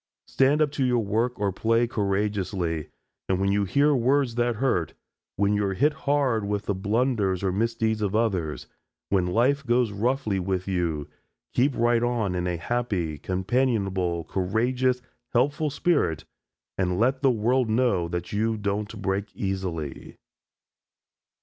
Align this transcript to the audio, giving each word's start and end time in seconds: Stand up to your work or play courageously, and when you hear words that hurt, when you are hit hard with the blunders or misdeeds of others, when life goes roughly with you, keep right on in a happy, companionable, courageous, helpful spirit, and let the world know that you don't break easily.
Stand 0.25 0.63
up 0.63 0.71
to 0.71 0.83
your 0.83 1.03
work 1.03 1.39
or 1.39 1.51
play 1.51 1.85
courageously, 1.85 2.89
and 3.29 3.39
when 3.39 3.51
you 3.51 3.65
hear 3.65 3.93
words 3.93 4.33
that 4.33 4.55
hurt, 4.55 4.95
when 5.35 5.53
you 5.53 5.63
are 5.63 5.75
hit 5.75 5.93
hard 5.93 6.43
with 6.47 6.65
the 6.65 6.73
blunders 6.73 7.43
or 7.43 7.51
misdeeds 7.51 8.01
of 8.01 8.15
others, 8.15 8.65
when 9.09 9.27
life 9.27 9.63
goes 9.63 9.91
roughly 9.91 10.39
with 10.39 10.67
you, 10.67 11.07
keep 11.53 11.77
right 11.77 12.01
on 12.01 12.33
in 12.33 12.47
a 12.47 12.57
happy, 12.57 13.19
companionable, 13.19 14.23
courageous, 14.23 15.03
helpful 15.33 15.69
spirit, 15.69 16.25
and 16.79 16.99
let 16.99 17.21
the 17.21 17.29
world 17.29 17.69
know 17.69 18.07
that 18.07 18.33
you 18.33 18.57
don't 18.57 19.03
break 19.03 19.25
easily. 19.35 20.15